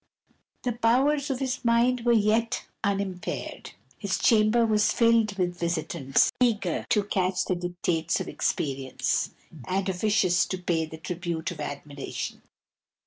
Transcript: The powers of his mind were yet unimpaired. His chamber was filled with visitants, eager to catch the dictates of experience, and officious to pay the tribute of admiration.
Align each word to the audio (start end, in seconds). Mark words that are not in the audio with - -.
The 0.63 0.71
powers 0.71 1.29
of 1.29 1.37
his 1.37 1.63
mind 1.63 2.01
were 2.05 2.11
yet 2.11 2.65
unimpaired. 2.83 3.73
His 3.99 4.17
chamber 4.17 4.65
was 4.65 4.91
filled 4.91 5.37
with 5.37 5.55
visitants, 5.59 6.31
eager 6.39 6.87
to 6.89 7.03
catch 7.03 7.45
the 7.45 7.53
dictates 7.55 8.19
of 8.19 8.27
experience, 8.27 9.29
and 9.67 9.87
officious 9.87 10.47
to 10.47 10.57
pay 10.57 10.85
the 10.87 10.97
tribute 10.97 11.51
of 11.51 11.59
admiration. 11.59 12.41